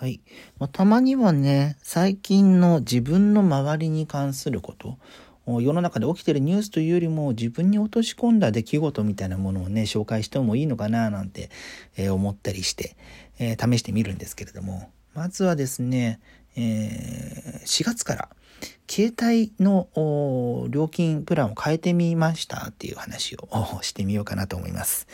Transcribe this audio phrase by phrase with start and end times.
[0.00, 0.22] はい。
[0.58, 4.96] まあ、たまにはね、最近の自分の周りに関すること、
[5.60, 11.50] 世の中で起きてるニュースというよりも自分に落とし込んだ出来事みたいなものをね、紹介してもいいのかななんて、
[11.98, 12.96] えー、思ったりして、
[13.38, 16.18] えー、試してみるんですけれども、まずはですね、
[16.56, 18.28] えー、4月から
[18.88, 25.06] 携帯の料金プランを変えてみましたっていう話をしてみようかなと思います。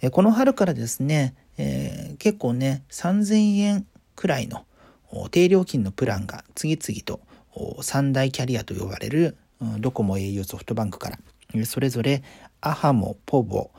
[0.00, 3.86] えこの春からですね、えー、結構ね、3000円
[4.16, 4.64] くらいの
[5.30, 7.20] 低料金のプランが次々と
[7.82, 9.36] 三大キャリアと呼ばれる
[9.78, 11.18] ドコモ au ソフトバンクから
[11.64, 12.22] それぞれ
[12.60, 13.70] アハモ、ポボ、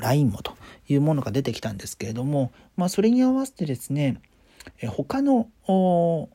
[0.00, 0.56] LINE もと
[0.88, 4.20] いうものが出てきたんですけれども、まあ、それに合わせてですね
[4.88, 5.48] 他の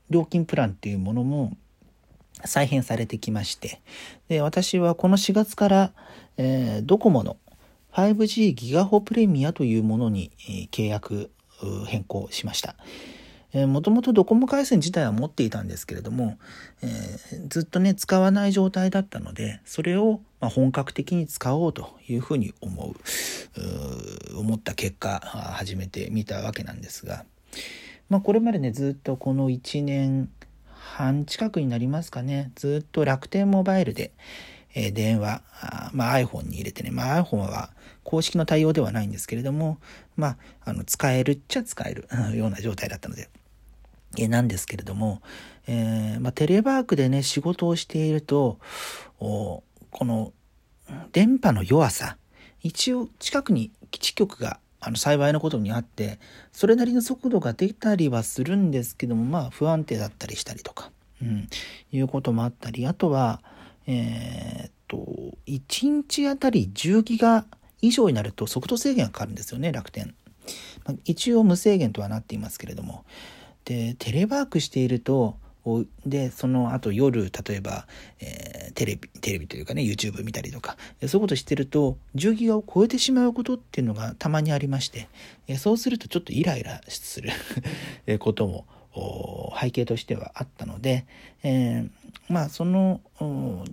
[0.10, 1.58] 料金プランっていうものも
[2.46, 3.82] 再編されてきまして
[4.28, 5.94] で私はこの4月から、
[6.38, 7.38] えー、ドコモの
[7.96, 10.32] 5G ギガホプレミアというものに、
[10.72, 11.32] 契約
[11.88, 12.76] 変更しました。
[13.66, 16.38] もともとドコモ回線自体は持っていたんですけれども、
[16.82, 22.94] えー、ずっとね使わない状態だったのでそれをま本格的に使おうというふうに思
[24.34, 25.22] う思った結果
[25.56, 27.26] 始めてみたわけなんですが、
[28.10, 30.30] まあ、これまでねずっとこの1年
[30.68, 34.12] 半近くになりますかねずっと楽天モバイルで、
[34.76, 35.42] え、電話、
[35.94, 37.72] まあ、iPhone に入れてね、まあ、iPhone は
[38.04, 39.80] 公式の対応ではないんですけれども、
[40.16, 42.08] まあ、あの使えるっちゃ使える
[42.38, 43.30] ような状態だったので、
[44.24, 45.22] えなんですけれども、
[45.68, 48.60] えー、まあ、テレワークでね、仕事をしていると、
[49.18, 49.64] こ
[50.06, 50.34] の
[51.12, 52.18] 電波の弱さ、
[52.62, 56.20] 一応近くに基地局があの幸いなことにあって、
[56.52, 60.92] それなりの速度が出たりはするんですけども、まあ不安定だったりしたりとか、
[61.22, 61.48] うん、
[61.92, 63.42] いうこともあったり、あとは、
[63.88, 67.46] えー、っと、1日あたり10ギガ
[67.82, 70.14] 以上になると速度制限がかかるんですよね、楽天。
[71.06, 73.06] 一応無制限とはなっていますけれども。
[73.66, 75.38] で、テレワークしていると、
[76.06, 77.88] で、その後夜、例えば、
[78.20, 85.08] えー、テレビ、テレビというかね、YouTube 見たりとか、そういうことしてると、10ギガを超えてしまうことっていうのがたまにありまして、
[85.58, 87.32] そうするとちょっとイライラする
[88.20, 88.66] ことも
[89.60, 91.06] 背景としてはあったので、
[91.44, 91.90] えー、
[92.30, 93.02] まあその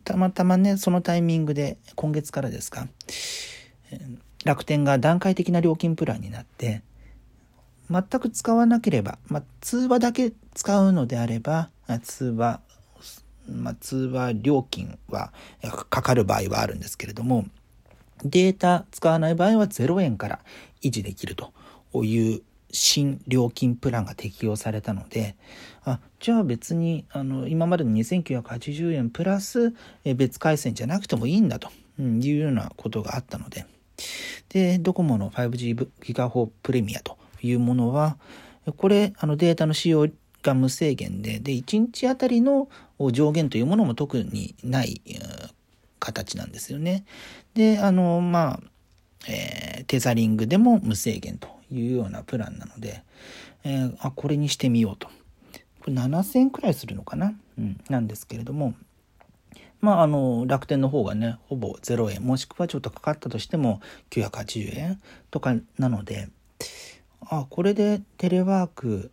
[0.04, 2.88] たまたまねそのタイミングで今月からですか
[4.44, 6.82] 楽天が段階的な料金プランになって
[7.92, 11.70] 全く使わなければ、まあ、通話だけ使うのであれば
[12.02, 12.60] 通話
[13.50, 15.32] まあ、通話料金は
[15.90, 17.44] かかる場合はあるんですけれども
[18.24, 20.38] データ使わない場合は0円から
[20.80, 21.52] 維持できると
[22.04, 22.42] いう
[22.72, 25.36] 新料金プランが適用されたので、
[25.84, 29.74] あ、じゃあ別に、あの、今までの2980円プラス、
[30.04, 31.68] 別回線じゃなくてもいいんだと
[32.00, 33.66] いうようなことがあったので、
[34.48, 38.18] で、ドコモの 5G ギガホプレミアというものは、
[38.76, 40.08] これ、あのデータの使用
[40.42, 42.68] が無制限で、で、1日あたりの
[43.12, 45.00] 上限というものも特にない
[45.98, 47.04] 形なんですよね。
[47.54, 48.60] で、あの、まあ、
[49.28, 53.02] えー、テザリングでも無制限というようなプランなので、
[53.64, 55.08] えー、あ、これにしてみようと。
[55.80, 57.34] これ7000円くらいするのかな？
[57.58, 58.74] うん、なんですけれども、
[59.80, 63.80] まあ、あの、楽天の方がね、ほぼ0円、もしくはちょっとかかったとしても
[64.10, 66.28] 980円とかなので、
[67.32, 69.10] あ、これでテレワーク、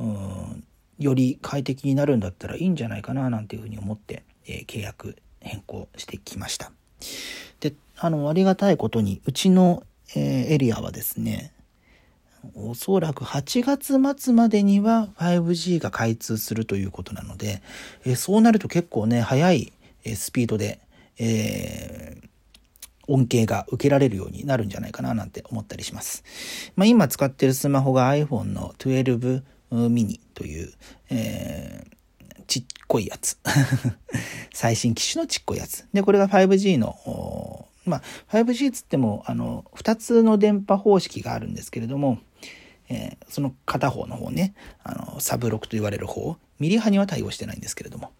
[0.00, 0.64] うん、
[0.98, 6.72] より快適になるんだったらいいんじゃないかな、なんていうふうに思って、えー、契約変更してきました。
[7.60, 9.84] で、あの、ありがたいことに、うちの、
[10.16, 11.52] えー、エリアはですね、
[12.54, 17.62] おそらく8月末までには 5G が開通するということなので、
[18.04, 19.72] えそうなると結構ね、速い
[20.14, 20.80] スピードで、
[21.18, 22.07] えー、
[23.08, 26.22] 恩恵が受けられるようになるんじゃないかななんて思ったりします。
[26.76, 29.42] まあ、今使ってるスマホが iPhone の12
[29.72, 30.72] mini という、
[31.10, 33.38] えー、ちっこいやつ。
[34.52, 35.86] 最新機種のちっこいやつ。
[35.92, 38.02] で、これが 5G のまあ、
[38.36, 42.18] 5G つっても、あの、2つの電波方式があるんですけれども、
[42.90, 48.12] えー、その片方の方ね、あの、サブロックと言われる方、ミリ波には対応してないんですけれども、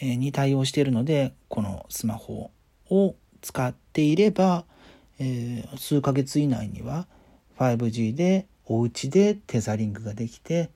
[0.00, 2.50] えー、に対応しているので、このスマホ
[2.90, 3.14] を
[3.46, 4.64] 使っていれば、
[5.20, 7.06] えー、数ヶ月以内には
[7.58, 10.70] 5G でお家でテザリングができて、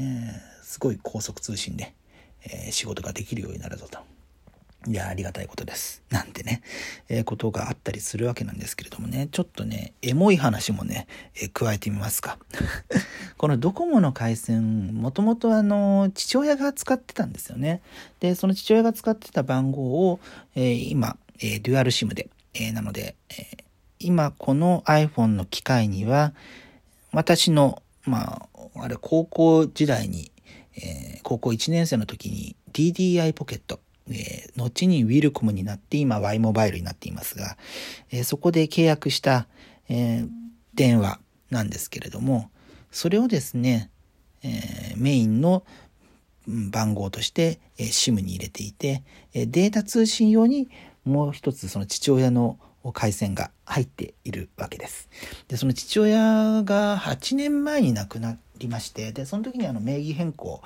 [0.00, 1.94] えー、すごい高速通信で、
[2.42, 4.00] えー、仕事ができるようになるぞと。
[4.88, 6.02] いや、ありがたいことです。
[6.10, 6.62] なんてね、
[7.08, 11.06] えー、ことがあったりするわけなんですけれどもね、ちょっとね、エモい話もね、
[11.36, 12.38] えー、加えてみますか。
[13.38, 17.82] このドコモの回線、もともとあの、父親が使ってたんですよね。
[18.18, 20.20] で、その父親が使ってた番号を、
[20.54, 23.64] えー、今、えデュアルシムで、えなので、え
[23.98, 26.34] 今この iPhone の機械には、
[27.12, 30.30] 私の、まあ、あれ高校時代に、
[30.76, 33.80] えー、高校1年生の時に DDI ポケット、
[34.10, 37.56] えー、後にウィルコムになって今 Y モバイルになっていますが、
[38.10, 39.46] えー、そこで契約した、
[39.88, 40.28] えー、
[40.74, 41.18] 電話
[41.50, 42.50] なんですけれども、
[42.90, 43.90] それをですね、
[44.42, 45.64] えー、メインの
[46.46, 49.02] 番号として、えー、SIM に入れていて、
[49.32, 50.68] えー、データ通信用に
[51.06, 52.58] もう一つその父親の
[52.92, 55.08] 回線が入っているわけです。
[55.48, 60.62] で、その父親が8年前に亡くなりまして、で、その時にあの名義変更、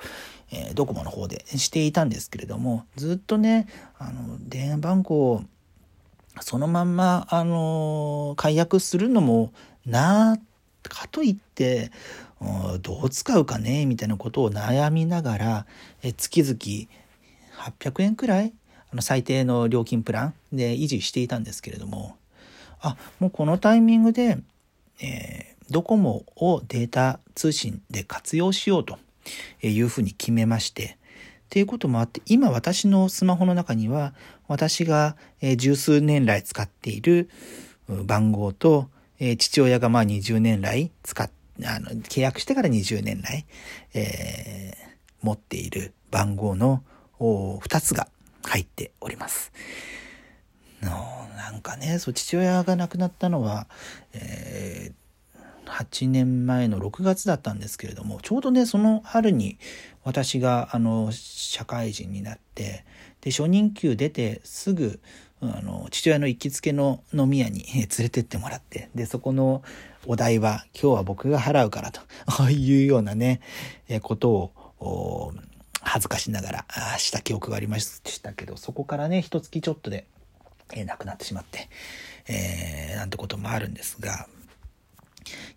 [0.51, 3.67] えー、ドコモの方でしていたんですけれども、ずっとね、
[3.97, 5.43] あの、電話番号を
[6.39, 9.51] そのまんま、あの解約するのも
[9.85, 10.37] な
[10.83, 11.91] かといって、
[12.81, 15.65] どう使うかねみたいなことを悩みながら、
[16.01, 16.55] え月々
[17.79, 18.53] 800円くらい
[18.91, 22.17] あの最低の料金プランで維持していたんですけれども、
[22.81, 24.37] あ、もうこのタイミングで、
[25.01, 28.97] えー、ドコモをデータ通信で活用しようと
[29.61, 30.97] いうふうに決めまして、
[31.45, 34.13] っていうこともあって、今私のスマホの中には、
[34.47, 35.15] 私が
[35.57, 37.29] 十数年来使っている
[37.87, 38.89] 番号と、
[39.37, 41.29] 父親がまあ20年来使っ、
[41.63, 43.45] あの、契約してから20年来、
[43.93, 46.83] えー、持っている番号の
[47.19, 48.07] 2つが
[48.43, 49.51] 入っております。
[50.81, 53.67] のなんかね、そう、父親が亡くなったのは、
[54.13, 59.57] えー、8年前の6月だったんですけれども、ちょうどね、その春に
[60.03, 62.85] 私が、あの、社会人になって、
[63.21, 64.99] で、初任給出てすぐ、
[65.41, 69.63] あの、父親の行きつけの飲み屋に連れてってもらって、で、そこの
[70.05, 72.01] お代は今日は僕が払うからと
[72.49, 73.41] いうようなね、
[74.01, 75.33] ことを、
[75.91, 76.65] 恥ずかしながら
[76.99, 80.07] した記憶がありましたけど、そこからね、一月ちょっとで、
[80.73, 81.67] え亡くなってしまって、
[82.29, 84.29] えー、なんてこともあるんですが、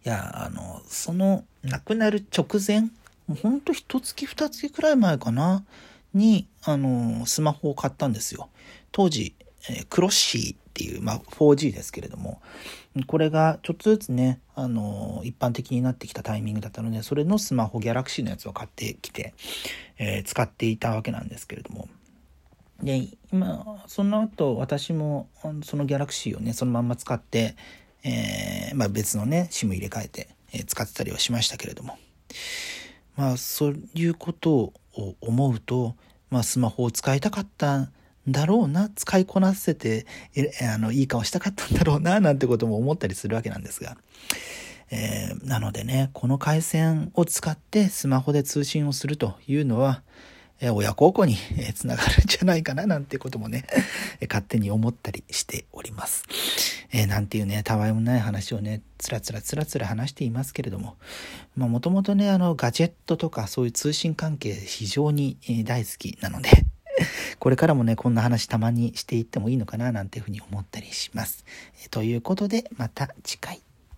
[0.04, 2.88] いや、あの、その亡くなる直前、も
[3.30, 5.64] うほんと一月二月くらい前かな、
[6.14, 8.48] に、あの、スマホを買ったんですよ。
[8.90, 9.36] 当時、
[9.68, 12.42] えクロッシーっていう、まあ、4G ですけれども、
[13.06, 19.34] これがちょっとずつね、あの、一般的になってきたタイミングだったので、それのスマホ、ギャラクシーのやつを買ってきて、
[19.98, 21.88] えー、使っていたわけなんですけれども、
[22.82, 25.28] で、今、その後、私も、
[25.62, 27.54] そのギャラクシーをね、そのまんま使って、
[28.02, 31.96] えー、まあ別のね、SIM 入れ替えて、えー、使ってたりはしましたけれども、
[33.16, 34.72] まあそういうことを
[35.20, 35.94] 思うと、
[36.30, 37.90] まあスマホを使いたかった
[38.28, 43.96] だろうな、使いこなせて、えあの、いい顔したかったんだろうな、 なんてことも思ったりするわけなんですが。
[44.90, 50.02] えー、なのでね、この回線を使ってスマホで通信をするというのは、
[50.60, 51.36] え親孝行に
[51.74, 53.64] つながるんじゃないかななんてこともね、
[54.28, 56.24] 勝手に思ったりしております。
[56.92, 60.96] えー、なんていうね、たわいもない話をね、つらつらつらつら話していますけれども、
[61.56, 66.50] まあもともとね、あの、ガジェットとかそういう通信関係非常に大好きなので、
[67.38, 71.44] これからもね、こんな話たまにしていってもいいのかななんていうふうに思ったりします。
[71.90, 73.63] ということで、また次回。